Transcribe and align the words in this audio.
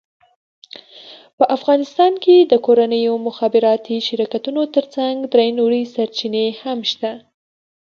په 1.37 1.43
افغانستان 1.55 2.13
کې 2.23 2.35
د 2.51 2.53
کورنیو 2.65 3.13
مخابراتي 3.27 3.97
شرکتونو 4.07 4.61
ترڅنګ 4.75 5.15
درې 5.33 5.49
نورې 5.59 5.81
سرچینې 5.93 6.45
هم 6.61 6.79
شته، 6.91 7.11